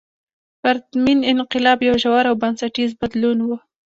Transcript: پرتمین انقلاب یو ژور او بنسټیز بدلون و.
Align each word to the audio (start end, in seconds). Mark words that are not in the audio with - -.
پرتمین 0.61 1.19
انقلاب 1.31 1.79
یو 1.87 1.95
ژور 2.03 2.23
او 2.29 2.35
بنسټیز 2.41 2.91
بدلون 3.01 3.37
و. 3.43 3.49